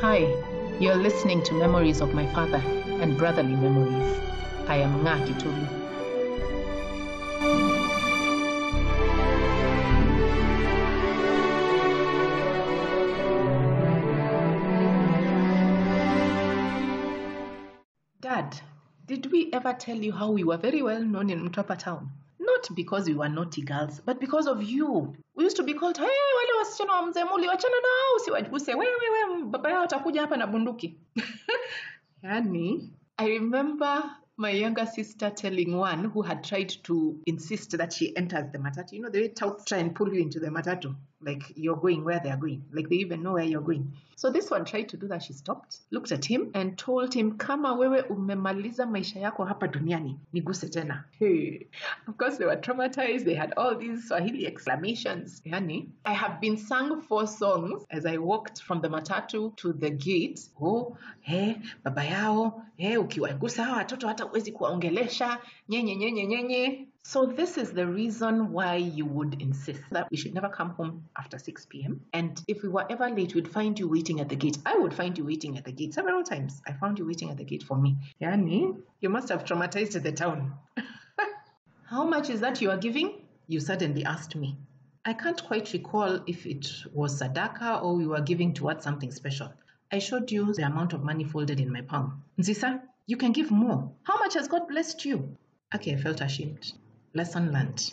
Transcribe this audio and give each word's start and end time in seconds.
Hi, 0.00 0.32
you're 0.78 0.94
listening 0.94 1.42
to 1.42 1.54
Memories 1.54 2.00
of 2.00 2.14
My 2.14 2.24
Father 2.32 2.62
and 3.02 3.18
Brotherly 3.18 3.56
Memories. 3.56 4.20
I 4.68 4.76
am 4.76 5.00
Nga 5.00 5.26
Kitulu. 5.26 5.66
Dad, 18.20 18.60
did 19.04 19.32
we 19.32 19.50
ever 19.52 19.72
tell 19.72 19.96
you 19.96 20.12
how 20.12 20.30
we 20.30 20.44
were 20.44 20.58
very 20.58 20.80
well 20.80 21.02
known 21.02 21.28
in 21.28 21.50
Mtwapa 21.50 21.76
town? 21.76 22.12
Not 22.48 22.74
because 22.74 23.08
we 23.08 23.14
were 23.14 23.28
naughty 23.28 23.62
girls, 23.62 24.00
but 24.04 24.20
because 24.20 24.46
of 24.46 24.62
you. 24.62 25.14
We 25.36 25.44
used 25.44 25.56
to 25.56 25.62
be 25.62 25.74
called, 25.74 25.98
hey, 25.98 26.04
wale 26.04 26.58
wasichana 26.58 26.92
wa 26.92 27.02
mzee 27.06 27.24
muli, 27.24 27.48
wachana 27.48 27.80
nao, 27.82 28.16
usiwaguse, 28.16 28.74
wewe, 28.74 28.92
wewe, 29.00 29.44
baba 29.44 29.70
yao 29.70 29.82
atakuja 29.82 30.20
hapa 30.20 30.36
na 30.36 30.46
bunduki. 30.46 30.96
yani, 32.22 32.90
I 33.18 33.28
remember 33.28 34.02
my 34.36 34.50
younger 34.50 34.86
sister 34.86 35.30
telling 35.30 35.76
one 35.76 36.04
who 36.04 36.22
had 36.22 36.44
tried 36.44 36.68
to 36.84 37.20
insist 37.26 37.76
that 37.76 37.92
she 37.92 38.16
enters 38.16 38.50
the 38.52 38.58
matatu. 38.58 38.92
You 38.92 39.02
know, 39.02 39.10
they 39.10 39.28
touts 39.28 39.64
try 39.64 39.78
and 39.78 39.94
pull 39.94 40.14
you 40.14 40.22
into 40.22 40.40
the 40.40 40.48
matatu, 40.48 40.94
like 41.20 41.42
you're 41.56 41.76
going 41.76 42.04
where 42.04 42.20
they 42.20 42.30
are 42.30 42.36
going, 42.36 42.62
like 42.72 42.88
they 42.88 42.96
even 42.96 43.22
know 43.22 43.32
where 43.32 43.44
you're 43.44 43.60
going. 43.60 43.92
So 44.16 44.30
this 44.30 44.50
one 44.50 44.64
tried 44.64 44.88
to 44.88 44.96
do 44.96 45.06
that. 45.08 45.22
She 45.22 45.32
stopped, 45.32 45.78
looked 45.90 46.10
at 46.10 46.24
him, 46.24 46.50
and 46.54 46.76
told 46.76 47.14
him, 47.14 47.38
kama 47.38 47.74
wewe 47.74 48.02
umemaliza 48.02 48.86
maisha 48.86 49.20
yako 49.20 49.44
hapa 49.44 49.68
duniani, 49.68 50.16
niguse 50.34 50.68
tena. 50.68 51.04
Hey. 51.18 51.66
Of 52.08 52.16
course, 52.18 52.36
they 52.36 52.46
were 52.46 52.56
traumatized. 52.56 53.24
They 53.24 53.34
had 53.34 53.52
all 53.56 53.76
these 53.76 54.08
Swahili 54.08 54.46
exclamations. 54.46 55.40
Yani, 55.46 55.88
I 56.04 56.12
have 56.14 56.40
been 56.40 56.56
sung 56.56 57.00
four 57.02 57.26
songs 57.26 57.84
as 57.90 58.06
I 58.06 58.16
walked 58.16 58.62
from 58.62 58.80
the 58.80 58.88
matatu 58.88 59.56
to 59.58 59.72
the 59.72 59.90
gate. 59.90 60.40
Oh, 60.60 60.96
hey, 61.20 61.60
baba 61.84 62.04
yao, 62.04 62.62
hey, 62.76 62.96
ukiwagusa 62.96 63.64
hawa 63.64 63.76
watoto 63.76 64.08
hata 64.08 64.24
huwezi 64.24 64.52
kuwaongelesha, 64.52 65.38
nyenye, 65.68 65.96
nyenye, 65.96 66.26
nyenye. 66.26 66.88
So 67.02 67.24
this 67.24 67.56
is 67.56 67.72
the 67.72 67.86
reason 67.86 68.52
why 68.52 68.76
you 68.76 69.06
would 69.06 69.40
insist 69.40 69.80
that 69.92 70.10
we 70.10 70.16
should 70.16 70.34
never 70.34 70.48
come 70.48 70.70
home 70.70 71.08
after 71.16 71.38
6 71.38 71.66
p.m. 71.66 72.02
And 72.12 72.38
if 72.46 72.62
we 72.62 72.68
were 72.68 72.84
ever 72.90 73.08
late, 73.08 73.34
we'd 73.34 73.48
find 73.48 73.78
you 73.78 73.88
waiting 73.88 74.20
at 74.20 74.28
the 74.28 74.36
gate. 74.36 74.58
I 74.66 74.76
would 74.76 74.92
find 74.92 75.16
you 75.16 75.24
waiting 75.24 75.56
at 75.56 75.64
the 75.64 75.72
gate 75.72 75.94
several 75.94 76.22
times. 76.22 76.60
I 76.66 76.72
found 76.74 76.98
you 76.98 77.06
waiting 77.06 77.30
at 77.30 77.38
the 77.38 77.44
gate 77.44 77.62
for 77.62 77.78
me. 77.78 77.96
Yani, 78.20 78.76
you 79.00 79.08
must 79.08 79.30
have 79.30 79.44
traumatized 79.44 80.02
the 80.02 80.12
town. 80.12 80.52
How 81.84 82.04
much 82.04 82.28
is 82.28 82.40
that 82.40 82.60
you 82.60 82.70
are 82.70 82.76
giving? 82.76 83.22
You 83.46 83.60
suddenly 83.60 84.04
asked 84.04 84.36
me. 84.36 84.58
I 85.06 85.14
can't 85.14 85.42
quite 85.42 85.72
recall 85.72 86.20
if 86.26 86.44
it 86.44 86.68
was 86.92 87.22
Sadaka 87.22 87.82
or 87.82 87.94
we 87.96 88.06
were 88.06 88.20
giving 88.20 88.52
towards 88.52 88.84
something 88.84 89.10
special. 89.12 89.50
I 89.90 90.00
showed 90.00 90.30
you 90.30 90.52
the 90.52 90.66
amount 90.66 90.92
of 90.92 91.02
money 91.02 91.24
folded 91.24 91.58
in 91.60 91.72
my 91.72 91.80
palm. 91.80 92.22
Nzisa, 92.38 92.82
you 93.06 93.16
can 93.16 93.32
give 93.32 93.50
more. 93.50 93.90
How 94.02 94.18
much 94.18 94.34
has 94.34 94.48
God 94.48 94.68
blessed 94.68 95.06
you? 95.06 95.34
Okay, 95.74 95.94
I 95.94 95.96
felt 95.96 96.20
ashamed. 96.20 96.74
Lesson 97.18 97.50
learned. 97.50 97.92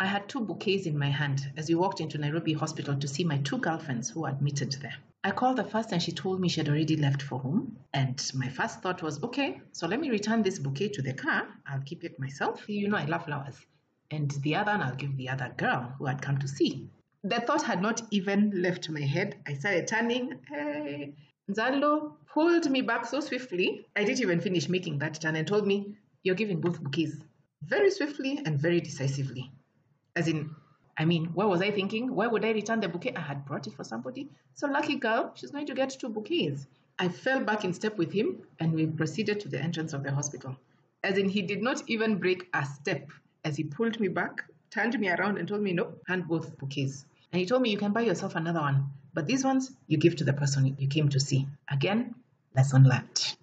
I 0.00 0.06
had 0.06 0.28
two 0.28 0.40
bouquets 0.40 0.86
in 0.86 0.98
my 0.98 1.08
hand 1.08 1.52
as 1.56 1.68
we 1.68 1.76
walked 1.76 2.00
into 2.00 2.18
Nairobi 2.18 2.52
Hospital 2.52 2.96
to 2.96 3.06
see 3.06 3.22
my 3.22 3.38
two 3.38 3.58
girlfriends 3.58 4.10
who 4.10 4.22
were 4.22 4.28
admitted 4.28 4.72
there. 4.82 4.96
I 5.22 5.30
called 5.30 5.58
the 5.58 5.62
first 5.62 5.92
and 5.92 6.02
she 6.02 6.10
told 6.10 6.40
me 6.40 6.48
she 6.48 6.58
had 6.58 6.68
already 6.68 6.96
left 6.96 7.22
for 7.22 7.38
home. 7.38 7.76
And 7.94 8.20
my 8.34 8.48
first 8.48 8.82
thought 8.82 9.02
was, 9.02 9.22
okay, 9.22 9.60
so 9.70 9.86
let 9.86 10.00
me 10.00 10.10
return 10.10 10.42
this 10.42 10.58
bouquet 10.58 10.88
to 10.88 11.02
the 11.02 11.14
car. 11.14 11.46
I'll 11.64 11.82
keep 11.82 12.02
it 12.02 12.18
myself. 12.18 12.68
You 12.68 12.88
know, 12.88 12.96
I 12.96 13.04
love 13.04 13.26
flowers. 13.26 13.54
And 14.10 14.32
the 14.42 14.56
other 14.56 14.72
one 14.72 14.82
I'll 14.82 14.96
give 14.96 15.16
the 15.16 15.28
other 15.28 15.54
girl 15.56 15.94
who 15.96 16.06
had 16.06 16.20
come 16.20 16.38
to 16.38 16.48
see. 16.48 16.90
The 17.22 17.38
thought 17.38 17.62
had 17.62 17.80
not 17.80 18.02
even 18.10 18.50
left 18.62 18.90
my 18.90 19.02
head. 19.02 19.36
I 19.46 19.54
started 19.54 19.86
turning. 19.86 20.40
Hey. 20.48 21.14
Nzalo 21.48 22.14
pulled 22.26 22.68
me 22.68 22.80
back 22.80 23.06
so 23.06 23.20
swiftly, 23.20 23.86
I 23.94 24.02
didn't 24.02 24.22
even 24.22 24.40
finish 24.40 24.68
making 24.68 24.98
that 24.98 25.20
turn 25.20 25.36
and 25.36 25.46
told 25.46 25.68
me, 25.68 25.94
You're 26.24 26.34
giving 26.34 26.60
both 26.60 26.82
bouquets. 26.82 27.14
Very 27.66 27.90
swiftly 27.90 28.40
and 28.44 28.58
very 28.58 28.80
decisively. 28.80 29.50
As 30.16 30.28
in, 30.28 30.54
I 30.96 31.04
mean, 31.04 31.26
what 31.34 31.48
was 31.48 31.62
I 31.62 31.70
thinking? 31.70 32.14
Why 32.14 32.26
would 32.26 32.44
I 32.44 32.50
return 32.50 32.80
the 32.80 32.88
bouquet? 32.88 33.14
I 33.14 33.20
had 33.20 33.44
brought 33.44 33.66
it 33.66 33.74
for 33.74 33.84
somebody. 33.84 34.28
So 34.54 34.66
lucky 34.66 34.96
girl, 34.96 35.32
she's 35.34 35.50
going 35.50 35.66
to 35.66 35.74
get 35.74 35.90
two 35.90 36.08
bouquets. 36.08 36.66
I 36.98 37.08
fell 37.08 37.40
back 37.40 37.64
in 37.64 37.72
step 37.72 37.96
with 37.96 38.12
him 38.12 38.42
and 38.60 38.72
we 38.72 38.86
proceeded 38.86 39.40
to 39.40 39.48
the 39.48 39.60
entrance 39.60 39.92
of 39.92 40.02
the 40.02 40.12
hospital. 40.12 40.56
As 41.02 41.18
in, 41.18 41.28
he 41.28 41.42
did 41.42 41.62
not 41.62 41.82
even 41.88 42.18
break 42.18 42.48
a 42.54 42.64
step 42.64 43.10
as 43.44 43.56
he 43.56 43.64
pulled 43.64 43.98
me 43.98 44.08
back, 44.08 44.44
turned 44.70 44.98
me 44.98 45.08
around, 45.08 45.38
and 45.38 45.48
told 45.48 45.62
me, 45.62 45.72
No, 45.72 45.94
hand 46.06 46.28
both 46.28 46.56
bouquets. 46.58 47.04
And 47.32 47.40
he 47.40 47.46
told 47.46 47.62
me, 47.62 47.70
You 47.70 47.78
can 47.78 47.92
buy 47.92 48.02
yourself 48.02 48.36
another 48.36 48.60
one, 48.60 48.86
but 49.14 49.26
these 49.26 49.44
ones 49.44 49.72
you 49.88 49.96
give 49.98 50.16
to 50.16 50.24
the 50.24 50.32
person 50.32 50.76
you 50.78 50.88
came 50.88 51.08
to 51.08 51.18
see. 51.20 51.46
Again, 51.68 52.14
lesson 52.54 52.84
learned. 52.84 53.36